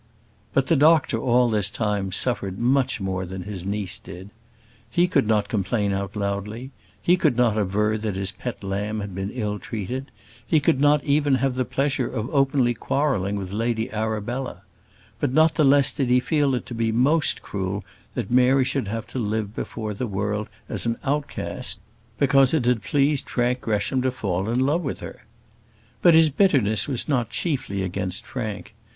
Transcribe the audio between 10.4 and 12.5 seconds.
he could not even have the pleasure of